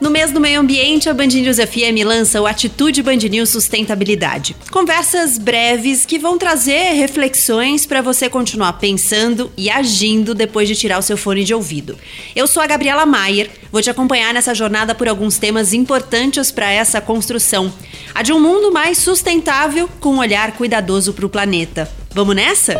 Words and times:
No 0.00 0.10
mês 0.10 0.30
do 0.30 0.40
meio 0.40 0.60
ambiente, 0.60 1.08
a 1.08 1.14
Band 1.14 1.26
News 1.26 1.56
FM 1.56 2.04
lança 2.04 2.40
o 2.40 2.46
Atitude 2.46 3.02
Band 3.02 3.16
News 3.16 3.48
Sustentabilidade. 3.48 4.54
Conversas 4.70 5.38
breves 5.38 6.06
que 6.06 6.20
vão 6.20 6.38
trazer 6.38 6.92
reflexões 6.92 7.84
para 7.84 8.00
você 8.00 8.30
continuar 8.30 8.74
pensando 8.74 9.50
e 9.56 9.68
agindo 9.68 10.36
depois 10.36 10.68
de 10.68 10.76
tirar 10.76 11.00
o 11.00 11.02
seu 11.02 11.16
fone 11.16 11.42
de 11.42 11.52
ouvido. 11.52 11.98
Eu 12.36 12.46
sou 12.46 12.62
a 12.62 12.66
Gabriela 12.68 13.04
Maier, 13.04 13.50
vou 13.72 13.82
te 13.82 13.90
acompanhar 13.90 14.32
nessa 14.32 14.54
jornada 14.54 14.94
por 14.94 15.08
alguns 15.08 15.36
temas 15.36 15.72
importantes 15.72 16.52
para 16.52 16.70
essa 16.70 17.00
construção. 17.00 17.72
A 18.14 18.22
de 18.22 18.32
um 18.32 18.38
mundo 18.38 18.70
mais 18.70 18.98
sustentável 18.98 19.90
com 19.98 20.10
um 20.10 20.18
olhar 20.18 20.52
cuidadoso 20.52 21.12
para 21.12 21.26
o 21.26 21.28
planeta. 21.28 21.90
Vamos 22.14 22.36
nessa? 22.36 22.76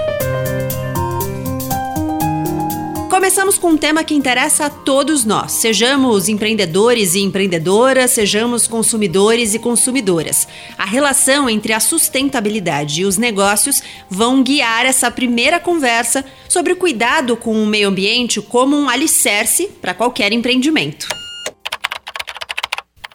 Começamos 3.19 3.59
com 3.59 3.71
um 3.71 3.77
tema 3.77 4.05
que 4.05 4.15
interessa 4.15 4.67
a 4.67 4.71
todos 4.71 5.25
nós, 5.25 5.51
sejamos 5.51 6.29
empreendedores 6.29 7.17
e 7.17 7.21
empreendedoras, 7.21 8.13
sejamos 8.13 8.69
consumidores 8.69 9.55
e 9.55 9.59
consumidoras. 9.59 10.47
A 10.79 10.85
relação 10.85 11.51
entre 11.51 11.73
a 11.73 11.81
sustentabilidade 11.81 13.01
e 13.01 13.05
os 13.05 13.19
negócios 13.19 13.83
vão 14.09 14.41
guiar 14.41 14.87
essa 14.87 15.11
primeira 15.11 15.59
conversa 15.59 16.25
sobre 16.49 16.73
o 16.73 16.77
cuidado 16.77 17.37
com 17.37 17.61
o 17.61 17.67
meio 17.67 17.89
ambiente 17.89 18.41
como 18.41 18.77
um 18.77 18.89
alicerce 18.89 19.67
para 19.81 19.93
qualquer 19.93 20.33
empreendimento. 20.33 21.09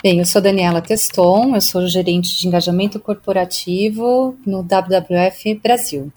Bem, 0.03 0.19
eu 0.19 0.25
sou 0.25 0.41
Daniela 0.41 0.81
Teston, 0.81 1.55
eu 1.55 1.61
sou 1.61 1.87
gerente 1.87 2.37
de 2.37 2.45
engajamento 2.45 2.99
corporativo 2.99 4.35
no 4.45 4.63
WWF 4.63 5.61
Brasil. 5.63 6.11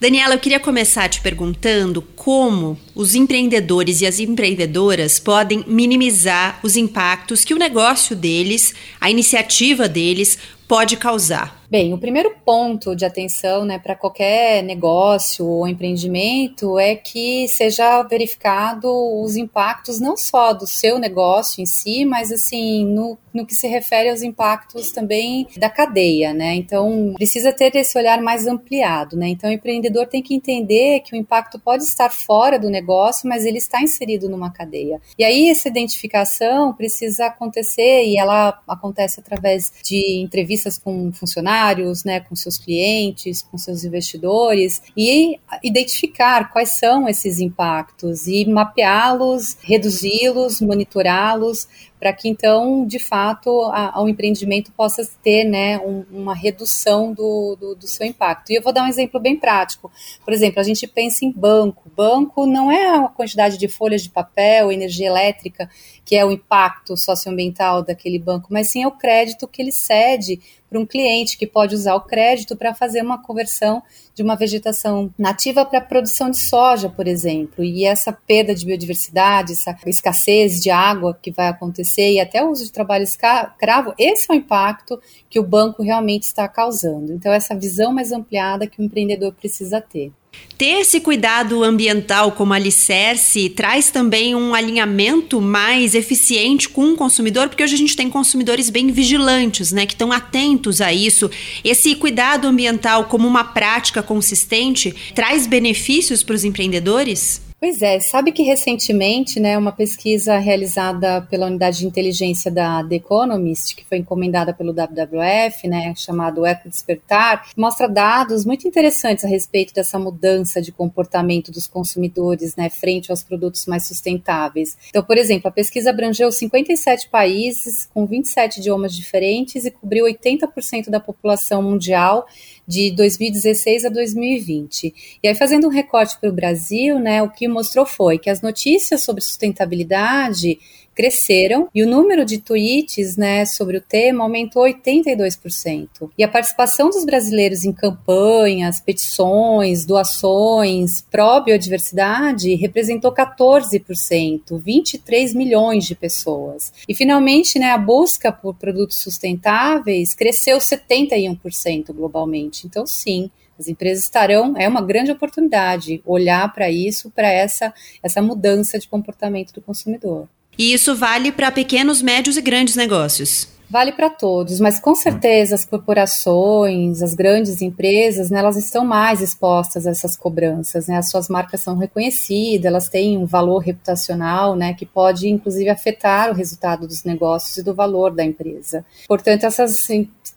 Daniela, 0.00 0.34
eu 0.34 0.38
queria 0.38 0.58
começar 0.58 1.10
te 1.10 1.20
perguntando 1.20 2.00
como 2.00 2.78
os 2.94 3.14
empreendedores 3.14 4.00
e 4.00 4.06
as 4.06 4.18
empreendedoras 4.18 5.18
podem 5.18 5.62
minimizar 5.66 6.58
os 6.62 6.74
impactos 6.74 7.44
que 7.44 7.52
o 7.52 7.58
negócio 7.58 8.16
deles, 8.16 8.74
a 8.98 9.10
iniciativa 9.10 9.86
deles, 9.86 10.38
pode 10.70 10.96
causar. 10.96 11.60
Bem, 11.68 11.92
o 11.94 11.98
primeiro 11.98 12.34
ponto 12.44 12.96
de 12.96 13.04
atenção 13.04 13.64
né, 13.64 13.78
para 13.78 13.94
qualquer 13.94 14.60
negócio 14.62 15.46
ou 15.46 15.68
empreendimento 15.68 16.76
é 16.80 16.96
que 16.96 17.46
seja 17.46 18.02
verificado 18.02 18.88
os 19.22 19.36
impactos 19.36 20.00
não 20.00 20.16
só 20.16 20.52
do 20.52 20.66
seu 20.66 20.98
negócio 20.98 21.62
em 21.62 21.66
si, 21.66 22.04
mas 22.04 22.32
assim, 22.32 22.84
no, 22.84 23.16
no 23.32 23.46
que 23.46 23.54
se 23.54 23.68
refere 23.68 24.10
aos 24.10 24.20
impactos 24.20 24.90
também 24.90 25.46
da 25.56 25.70
cadeia, 25.70 26.34
né? 26.34 26.56
Então, 26.56 27.12
precisa 27.14 27.52
ter 27.52 27.72
esse 27.76 27.96
olhar 27.96 28.20
mais 28.20 28.48
ampliado, 28.48 29.16
né? 29.16 29.28
Então, 29.28 29.48
o 29.48 29.52
empreendedor 29.52 30.08
tem 30.08 30.20
que 30.20 30.34
entender 30.34 31.02
que 31.02 31.14
o 31.14 31.16
impacto 31.16 31.56
pode 31.56 31.84
estar 31.84 32.10
fora 32.10 32.58
do 32.58 32.68
negócio, 32.68 33.28
mas 33.28 33.44
ele 33.44 33.58
está 33.58 33.80
inserido 33.80 34.28
numa 34.28 34.50
cadeia. 34.50 35.00
E 35.16 35.22
aí, 35.22 35.48
essa 35.48 35.68
identificação 35.68 36.72
precisa 36.72 37.26
acontecer 37.26 38.06
e 38.06 38.18
ela 38.18 38.60
acontece 38.66 39.20
através 39.20 39.72
de 39.84 40.20
entrevistas 40.20 40.59
com 40.78 41.12
funcionários 41.12 41.40
funcionários, 41.40 42.04
né, 42.04 42.20
com 42.20 42.34
seus 42.36 42.58
clientes, 42.58 43.42
com 43.42 43.58
seus 43.58 43.84
investidores 43.84 44.82
e 44.96 45.38
identificar 45.62 46.52
quais 46.52 46.78
são 46.78 47.08
esses 47.08 47.40
impactos 47.40 48.26
e 48.26 48.44
mapeá-los, 48.46 49.56
reduzi-los, 49.62 50.60
monitorá-los 50.60 51.68
para 52.00 52.14
que 52.14 52.30
então, 52.30 52.86
de 52.86 52.98
fato, 52.98 53.50
o 53.50 54.08
empreendimento 54.08 54.72
possa 54.72 55.06
ter 55.22 55.44
né, 55.44 55.78
um, 55.78 56.06
uma 56.10 56.34
redução 56.34 57.12
do, 57.12 57.56
do, 57.60 57.74
do, 57.74 57.86
seu 57.86 58.06
impacto. 58.06 58.50
E 58.50 58.54
eu 58.54 58.62
vou 58.62 58.72
dar 58.72 58.84
um 58.84 58.88
exemplo 58.88 59.20
bem 59.20 59.36
prático. 59.36 59.92
Por 60.24 60.32
exemplo, 60.32 60.60
a 60.60 60.62
gente 60.62 60.86
pensa 60.86 61.26
em 61.26 61.30
banco. 61.30 61.90
Banco 61.94 62.46
não 62.46 62.72
é 62.72 62.96
a 62.96 63.08
quantidade 63.08 63.58
de 63.58 63.68
folhas 63.68 64.02
de 64.02 64.08
papel, 64.08 64.72
energia 64.72 65.08
elétrica, 65.08 65.68
que 66.02 66.16
é 66.16 66.24
o 66.24 66.30
impacto 66.30 66.96
socioambiental 66.96 67.84
daquele 67.84 68.18
banco, 68.18 68.48
mas 68.50 68.70
sim 68.70 68.82
é 68.82 68.86
o 68.86 68.92
crédito 68.92 69.46
que 69.46 69.60
ele 69.60 69.70
cede 69.70 70.40
para 70.70 70.78
um 70.78 70.86
cliente 70.86 71.36
que 71.36 71.48
pode 71.48 71.74
usar 71.74 71.96
o 71.96 72.02
crédito 72.02 72.56
para 72.56 72.72
fazer 72.72 73.02
uma 73.02 73.20
conversão 73.20 73.82
de 74.14 74.22
uma 74.22 74.36
vegetação 74.36 75.12
nativa 75.18 75.64
para 75.64 75.80
produção 75.80 76.30
de 76.30 76.38
soja, 76.38 76.88
por 76.88 77.08
exemplo. 77.08 77.64
E 77.64 77.84
essa 77.84 78.12
perda 78.12 78.54
de 78.54 78.64
biodiversidade, 78.64 79.52
essa 79.52 79.76
escassez 79.86 80.60
de 80.60 80.70
água 80.70 81.18
que 81.20 81.32
vai 81.32 81.48
acontecer 81.48 82.12
e 82.12 82.20
até 82.20 82.42
o 82.42 82.50
uso 82.50 82.64
de 82.64 82.72
trabalho 82.72 83.02
escravo, 83.02 83.92
esse 83.98 84.30
é 84.30 84.34
o 84.34 84.36
impacto 84.36 85.00
que 85.28 85.40
o 85.40 85.44
banco 85.44 85.82
realmente 85.82 86.22
está 86.22 86.46
causando. 86.46 87.12
Então, 87.12 87.32
essa 87.32 87.54
visão 87.54 87.92
mais 87.92 88.12
ampliada 88.12 88.66
que 88.66 88.80
o 88.80 88.84
empreendedor 88.84 89.32
precisa 89.32 89.80
ter. 89.80 90.12
Ter 90.60 90.80
esse 90.80 91.00
cuidado 91.00 91.64
ambiental 91.64 92.32
como 92.32 92.52
alicerce 92.52 93.48
traz 93.48 93.90
também 93.90 94.34
um 94.34 94.54
alinhamento 94.54 95.40
mais 95.40 95.94
eficiente 95.94 96.68
com 96.68 96.92
o 96.92 96.96
consumidor, 96.96 97.48
porque 97.48 97.64
hoje 97.64 97.76
a 97.76 97.78
gente 97.78 97.96
tem 97.96 98.10
consumidores 98.10 98.68
bem 98.68 98.92
vigilantes, 98.92 99.72
né, 99.72 99.86
que 99.86 99.94
estão 99.94 100.12
atentos 100.12 100.82
a 100.82 100.92
isso. 100.92 101.30
Esse 101.64 101.94
cuidado 101.94 102.46
ambiental 102.46 103.06
como 103.06 103.26
uma 103.26 103.42
prática 103.42 104.02
consistente 104.02 104.94
traz 105.14 105.46
benefícios 105.46 106.22
para 106.22 106.34
os 106.34 106.44
empreendedores? 106.44 107.40
Pois 107.60 107.82
é, 107.82 108.00
sabe 108.00 108.32
que 108.32 108.42
recentemente, 108.42 109.38
né, 109.38 109.58
uma 109.58 109.70
pesquisa 109.70 110.38
realizada 110.38 111.20
pela 111.20 111.44
unidade 111.44 111.80
de 111.80 111.86
inteligência 111.86 112.50
da 112.50 112.82
The 112.82 112.94
Economist, 112.94 113.76
que 113.76 113.84
foi 113.84 113.98
encomendada 113.98 114.54
pelo 114.54 114.72
WWF, 114.72 115.68
né, 115.68 115.92
chamado 115.94 116.46
Eco 116.46 116.70
Despertar, 116.70 117.50
mostra 117.54 117.86
dados 117.86 118.46
muito 118.46 118.66
interessantes 118.66 119.26
a 119.26 119.28
respeito 119.28 119.74
dessa 119.74 119.98
mudança 119.98 120.62
de 120.62 120.72
comportamento 120.72 121.52
dos 121.52 121.66
consumidores, 121.66 122.56
né, 122.56 122.70
frente 122.70 123.10
aos 123.10 123.22
produtos 123.22 123.66
mais 123.66 123.86
sustentáveis. 123.86 124.78
Então, 124.88 125.04
por 125.04 125.18
exemplo, 125.18 125.48
a 125.48 125.52
pesquisa 125.52 125.90
abrangeu 125.90 126.32
57 126.32 127.10
países 127.10 127.86
com 127.92 128.06
27 128.06 128.60
idiomas 128.60 128.96
diferentes 128.96 129.66
e 129.66 129.70
cobriu 129.70 130.06
80% 130.06 130.88
da 130.88 130.98
população 130.98 131.62
mundial 131.62 132.26
de 132.66 132.90
2016 132.92 133.84
a 133.84 133.88
2020. 133.88 134.94
E 135.22 135.28
aí, 135.28 135.34
fazendo 135.34 135.66
um 135.66 135.70
recorte 135.70 136.18
para 136.18 136.30
o 136.30 136.32
Brasil, 136.32 136.98
né, 136.98 137.20
o 137.20 137.28
que 137.28 137.49
mostrou 137.50 137.84
foi 137.84 138.18
que 138.18 138.30
as 138.30 138.40
notícias 138.40 139.02
sobre 139.02 139.22
sustentabilidade 139.22 140.58
cresceram 141.00 141.66
e 141.74 141.82
o 141.82 141.86
número 141.86 142.26
de 142.26 142.36
tweets 142.36 143.16
né, 143.16 143.46
sobre 143.46 143.78
o 143.78 143.80
tema 143.80 144.22
aumentou 144.22 144.64
82%. 144.64 146.10
E 146.18 146.22
a 146.22 146.28
participação 146.28 146.90
dos 146.90 147.06
brasileiros 147.06 147.64
em 147.64 147.72
campanhas, 147.72 148.82
petições, 148.82 149.86
doações 149.86 151.00
pró-biodiversidade 151.10 152.54
representou 152.54 153.14
14%, 153.14 154.58
23 154.58 155.32
milhões 155.32 155.86
de 155.86 155.94
pessoas. 155.94 156.70
E 156.86 156.94
finalmente, 156.94 157.58
né, 157.58 157.70
a 157.70 157.78
busca 157.78 158.30
por 158.30 158.54
produtos 158.56 158.98
sustentáveis 158.98 160.14
cresceu 160.14 160.58
71% 160.58 161.94
globalmente. 161.94 162.66
Então, 162.66 162.86
sim, 162.86 163.30
as 163.58 163.68
empresas 163.68 164.04
estarão, 164.04 164.54
é 164.58 164.68
uma 164.68 164.82
grande 164.82 165.10
oportunidade 165.10 166.02
olhar 166.04 166.52
para 166.52 166.70
isso, 166.70 167.10
para 167.10 167.30
essa, 167.30 167.72
essa 168.02 168.20
mudança 168.20 168.78
de 168.78 168.86
comportamento 168.86 169.54
do 169.54 169.62
consumidor. 169.62 170.28
E 170.60 170.74
isso 170.74 170.94
vale 170.94 171.32
para 171.32 171.50
pequenos, 171.50 172.02
médios 172.02 172.36
e 172.36 172.42
grandes 172.42 172.76
negócios. 172.76 173.48
vale 173.70 173.92
para 173.92 174.10
todos, 174.10 174.58
mas 174.58 174.80
com 174.80 174.96
certeza 174.96 175.54
as 175.54 175.64
corporações, 175.64 177.00
as 177.00 177.14
grandes 177.14 177.62
empresas, 177.62 178.28
né, 178.28 178.40
elas 178.40 178.56
estão 178.56 178.84
mais 178.84 179.22
expostas 179.22 179.86
a 179.86 179.90
essas 179.90 180.16
cobranças, 180.16 180.88
né? 180.88 180.96
As 180.96 181.08
suas 181.08 181.28
marcas 181.28 181.60
são 181.60 181.78
reconhecidas, 181.78 182.66
elas 182.66 182.88
têm 182.88 183.16
um 183.16 183.26
valor 183.26 183.58
reputacional, 183.60 184.56
né, 184.56 184.74
que 184.74 184.84
pode 184.84 185.28
inclusive 185.28 185.70
afetar 185.70 186.30
o 186.30 186.34
resultado 186.34 186.86
dos 186.88 187.04
negócios 187.04 187.56
e 187.56 187.62
do 187.62 187.72
valor 187.72 188.12
da 188.12 188.24
empresa. 188.24 188.84
Portanto, 189.06 189.44
essas 189.44 189.88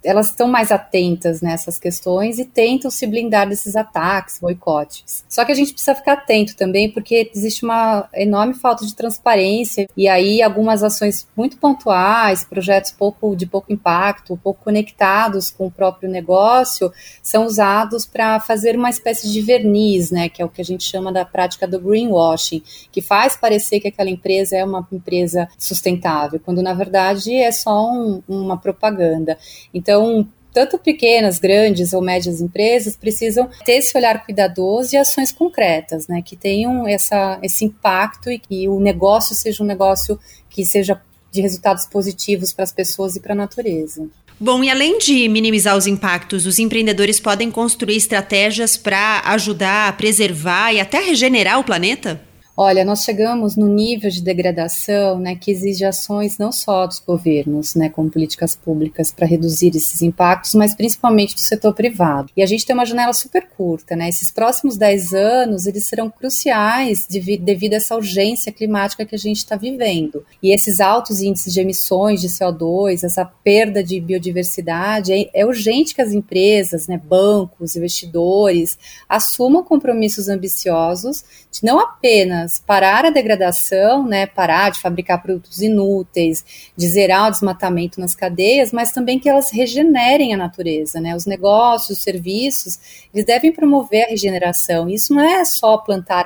elas 0.03 0.29
estão 0.29 0.47
mais 0.47 0.71
atentas 0.71 1.41
nessas 1.41 1.79
questões 1.79 2.37
e 2.37 2.45
tentam 2.45 2.91
se 2.91 3.07
blindar 3.07 3.47
desses 3.47 3.75
ataques, 3.75 4.39
boicotes. 4.39 5.23
Só 5.29 5.45
que 5.45 5.51
a 5.51 5.55
gente 5.55 5.71
precisa 5.71 5.95
ficar 5.95 6.13
atento 6.13 6.55
também, 6.55 6.91
porque 6.91 7.31
existe 7.33 7.63
uma 7.63 8.07
enorme 8.13 8.53
falta 8.53 8.85
de 8.85 8.93
transparência 8.93 9.87
e 9.95 10.07
aí 10.07 10.41
algumas 10.41 10.83
ações 10.83 11.27
muito 11.35 11.57
pontuais, 11.57 12.43
projetos 12.43 12.91
pouco 12.91 13.35
de 13.35 13.45
pouco 13.45 13.71
impacto, 13.71 14.39
pouco 14.43 14.63
conectados 14.63 15.49
com 15.49 15.67
o 15.67 15.71
próprio 15.71 16.09
negócio, 16.09 16.91
são 17.21 17.45
usados 17.45 18.05
para 18.05 18.39
fazer 18.39 18.75
uma 18.75 18.89
espécie 18.89 19.31
de 19.31 19.41
verniz, 19.41 20.11
né, 20.11 20.29
que 20.29 20.41
é 20.41 20.45
o 20.45 20.49
que 20.49 20.61
a 20.61 20.65
gente 20.65 20.83
chama 20.83 21.11
da 21.11 21.25
prática 21.25 21.67
do 21.67 21.79
greenwashing, 21.79 22.61
que 22.91 23.01
faz 23.01 23.37
parecer 23.37 23.79
que 23.79 23.87
aquela 23.87 24.09
empresa 24.09 24.57
é 24.57 24.63
uma 24.63 24.87
empresa 24.91 25.47
sustentável, 25.57 26.39
quando 26.39 26.61
na 26.61 26.73
verdade 26.73 27.33
é 27.33 27.51
só 27.51 27.89
um, 27.89 28.21
uma 28.27 28.57
propaganda. 28.57 29.37
Então, 29.73 29.92
tanto 30.53 30.77
pequenas, 30.77 31.39
grandes 31.39 31.93
ou 31.93 32.01
médias 32.01 32.39
empresas 32.39 32.95
precisam 32.95 33.49
ter 33.65 33.77
esse 33.77 33.97
olhar 33.97 34.23
cuidadoso 34.23 34.93
e 34.93 34.97
ações 34.97 35.31
concretas, 35.31 36.07
né, 36.07 36.21
que 36.23 36.35
tenham 36.35 36.87
essa, 36.87 37.39
esse 37.41 37.65
impacto 37.65 38.29
e 38.29 38.37
que 38.37 38.69
o 38.69 38.79
negócio 38.79 39.35
seja 39.35 39.63
um 39.63 39.65
negócio 39.65 40.19
que 40.49 40.63
seja 40.63 41.01
de 41.31 41.41
resultados 41.41 41.87
positivos 41.87 42.53
para 42.53 42.63
as 42.63 42.71
pessoas 42.71 43.15
e 43.15 43.19
para 43.19 43.33
a 43.33 43.35
natureza. 43.35 44.07
Bom, 44.39 44.63
e 44.63 44.69
além 44.69 44.99
de 44.99 45.27
minimizar 45.27 45.75
os 45.75 45.87
impactos, 45.87 46.45
os 46.45 46.59
empreendedores 46.59 47.19
podem 47.19 47.49
construir 47.49 47.95
estratégias 47.95 48.77
para 48.77 49.21
ajudar 49.25 49.89
a 49.89 49.93
preservar 49.93 50.71
e 50.73 50.79
até 50.79 50.99
regenerar 50.99 51.59
o 51.59 51.63
planeta? 51.63 52.21
Olha, 52.55 52.85
nós 52.85 53.01
chegamos 53.01 53.55
no 53.55 53.67
nível 53.67 54.11
de 54.11 54.21
degradação 54.21 55.17
né, 55.17 55.35
que 55.35 55.49
exige 55.49 55.83
ações 55.83 56.37
não 56.37 56.51
só 56.51 56.85
dos 56.85 56.99
governos, 56.99 57.73
né, 57.73 57.89
como 57.89 58.11
políticas 58.11 58.55
públicas 58.55 59.11
para 59.11 59.25
reduzir 59.25 59.75
esses 59.75 60.03
impactos, 60.03 60.53
mas 60.53 60.75
principalmente 60.75 61.33
do 61.33 61.39
setor 61.39 61.73
privado. 61.73 62.29
E 62.37 62.43
a 62.43 62.45
gente 62.45 62.63
tem 62.63 62.75
uma 62.75 62.85
janela 62.85 63.11
super 63.11 63.47
curta, 63.47 63.95
né? 63.95 64.07
Esses 64.07 64.29
próximos 64.29 64.77
10 64.77 65.13
anos, 65.13 65.65
eles 65.65 65.87
serão 65.87 66.11
cruciais 66.11 67.07
devido 67.07 67.73
a 67.73 67.77
essa 67.77 67.95
urgência 67.95 68.51
climática 68.51 69.03
que 69.03 69.15
a 69.15 69.19
gente 69.19 69.37
está 69.37 69.55
vivendo. 69.55 70.23
E 70.41 70.53
esses 70.53 70.79
altos 70.79 71.21
índices 71.21 71.51
de 71.53 71.59
emissões 71.59 72.21
de 72.21 72.27
CO2, 72.27 73.03
essa 73.03 73.25
perda 73.25 73.83
de 73.83 73.99
biodiversidade, 73.99 75.11
é, 75.11 75.29
é 75.33 75.43
urgente 75.43 75.95
que 75.95 76.03
as 76.03 76.11
empresas, 76.11 76.87
né, 76.87 77.01
bancos, 77.03 77.75
investidores, 77.75 78.77
assumam 79.09 79.63
compromissos 79.63 80.29
ambiciosos 80.29 81.23
de 81.51 81.63
não 81.63 81.79
apenas 81.79 82.42
parar 82.65 83.05
a 83.05 83.09
degradação, 83.09 84.07
né, 84.07 84.25
parar 84.25 84.71
de 84.71 84.79
fabricar 84.79 85.21
produtos 85.21 85.61
inúteis, 85.61 86.43
de 86.75 86.87
zerar 86.87 87.27
o 87.27 87.31
desmatamento 87.31 87.99
nas 87.99 88.15
cadeias, 88.15 88.71
mas 88.71 88.91
também 88.91 89.19
que 89.19 89.29
elas 89.29 89.51
regenerem 89.51 90.33
a 90.33 90.37
natureza, 90.37 90.99
né? 90.99 91.15
Os 91.15 91.25
negócios, 91.25 91.97
os 91.97 92.03
serviços, 92.03 92.79
eles 93.13 93.25
devem 93.25 93.51
promover 93.51 94.05
a 94.05 94.09
regeneração. 94.09 94.89
Isso 94.89 95.13
não 95.13 95.23
é 95.23 95.45
só 95.45 95.77
plantar 95.77 96.25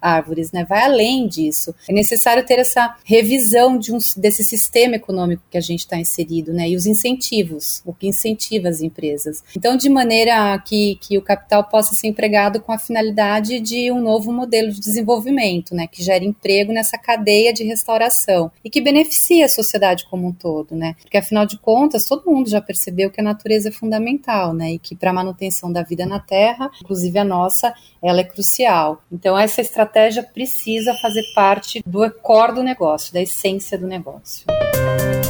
árvores, 0.00 0.52
né? 0.52 0.64
Vai 0.64 0.82
além 0.82 1.28
disso. 1.28 1.74
É 1.88 1.92
necessário 1.92 2.44
ter 2.44 2.58
essa 2.58 2.96
revisão 3.04 3.78
de 3.78 3.92
um, 3.92 3.98
desse 4.16 4.44
sistema 4.44 4.96
econômico 4.96 5.42
que 5.50 5.58
a 5.58 5.60
gente 5.60 5.80
está 5.80 5.96
inserido, 5.96 6.52
né? 6.52 6.68
E 6.68 6.76
os 6.76 6.86
incentivos, 6.86 7.82
o 7.84 7.92
que 7.92 8.08
incentiva 8.08 8.68
as 8.68 8.80
empresas. 8.80 9.42
Então, 9.56 9.76
de 9.76 9.88
maneira 9.88 10.58
que, 10.64 10.96
que 11.00 11.16
o 11.16 11.22
capital 11.22 11.64
possa 11.64 11.94
ser 11.94 12.08
empregado 12.08 12.60
com 12.60 12.72
a 12.72 12.78
finalidade 12.78 13.60
de 13.60 13.90
um 13.90 14.00
novo 14.00 14.32
modelo 14.32 14.70
de 14.70 14.80
desenvolvimento 14.80 15.45
né, 15.74 15.86
que 15.86 16.02
gera 16.02 16.24
emprego 16.24 16.72
nessa 16.72 16.98
cadeia 16.98 17.52
de 17.52 17.64
restauração 17.64 18.50
e 18.64 18.70
que 18.70 18.80
beneficia 18.80 19.46
a 19.46 19.48
sociedade 19.48 20.06
como 20.08 20.28
um 20.28 20.32
todo, 20.32 20.74
né? 20.74 20.94
Porque 21.00 21.16
afinal 21.16 21.46
de 21.46 21.58
contas, 21.58 22.06
todo 22.06 22.30
mundo 22.30 22.48
já 22.48 22.60
percebeu 22.60 23.10
que 23.10 23.20
a 23.20 23.24
natureza 23.24 23.68
é 23.68 23.72
fundamental, 23.72 24.52
né? 24.52 24.72
E 24.72 24.78
que 24.78 24.94
para 24.94 25.10
a 25.10 25.14
manutenção 25.14 25.72
da 25.72 25.82
vida 25.82 26.06
na 26.06 26.18
Terra, 26.18 26.70
inclusive 26.80 27.18
a 27.18 27.24
nossa, 27.24 27.72
ela 28.02 28.20
é 28.20 28.24
crucial. 28.24 29.02
Então 29.10 29.38
essa 29.38 29.60
estratégia 29.60 30.22
precisa 30.22 30.94
fazer 30.94 31.22
parte 31.34 31.82
do 31.86 32.10
core 32.22 32.54
do 32.54 32.62
negócio, 32.62 33.12
da 33.12 33.20
essência 33.20 33.78
do 33.78 33.86
negócio. 33.86 34.44
No 34.46 35.25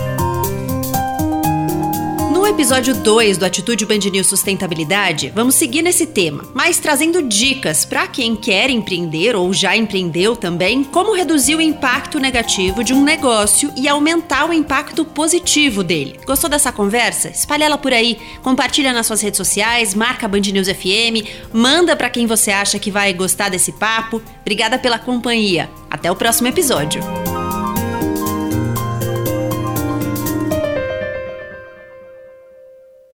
episódio 2.57 2.95
2 2.95 3.37
do 3.37 3.45
Atitude 3.45 3.85
Band 3.85 3.99
News 4.11 4.29
Sustentabilidade, 4.29 5.31
vamos 5.35 5.57
seguir 5.57 5.83
nesse 5.83 6.07
tema, 6.07 6.43
mas 6.55 6.79
trazendo 6.79 7.21
dicas 7.21 7.85
para 7.85 8.07
quem 8.07 8.35
quer 8.35 8.71
empreender 8.71 9.37
ou 9.37 9.53
já 9.53 9.77
empreendeu 9.77 10.35
também, 10.35 10.83
como 10.83 11.15
reduzir 11.15 11.55
o 11.55 11.61
impacto 11.61 12.19
negativo 12.19 12.83
de 12.83 12.95
um 12.95 13.05
negócio 13.05 13.71
e 13.77 13.87
aumentar 13.87 14.49
o 14.49 14.55
impacto 14.55 15.05
positivo 15.05 15.85
dele. 15.85 16.19
Gostou 16.25 16.49
dessa 16.49 16.73
conversa? 16.73 17.29
Espalha 17.29 17.65
ela 17.65 17.77
por 17.77 17.93
aí, 17.93 18.17
compartilha 18.43 18.91
nas 18.91 19.07
suas 19.07 19.21
redes 19.21 19.37
sociais, 19.37 19.95
marca 19.95 20.27
Band 20.27 20.41
News 20.41 20.69
FM, 20.69 21.29
manda 21.53 21.95
para 21.95 22.09
quem 22.09 22.27
você 22.27 22.51
acha 22.51 22.79
que 22.79 22.91
vai 22.91 23.13
gostar 23.13 23.51
desse 23.51 23.73
papo. 23.73 24.23
Obrigada 24.41 24.79
pela 24.79 24.99
companhia. 24.99 25.69
Até 25.91 26.11
o 26.11 26.17
próximo 26.17 26.49
episódio. 26.49 27.03